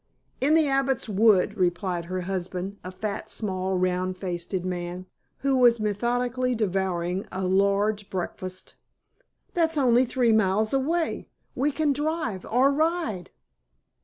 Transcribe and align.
"In 0.41 0.55
the 0.55 0.67
Abbot's 0.67 1.07
Wood," 1.07 1.55
replied 1.55 2.05
her 2.05 2.21
husband, 2.21 2.79
a 2.83 2.89
fat, 2.89 3.29
small 3.29 3.77
round 3.77 4.17
faced 4.17 4.51
man, 4.63 5.05
who 5.41 5.55
was 5.55 5.79
methodically 5.79 6.55
devouring 6.55 7.27
a 7.31 7.45
large 7.45 8.09
breakfast. 8.09 8.73
"That's 9.53 9.77
only 9.77 10.05
three 10.05 10.31
miles 10.33 10.73
away. 10.73 11.27
We 11.53 11.71
can 11.71 11.93
drive 11.93 12.45
or 12.49 12.71
ride." 12.73 13.29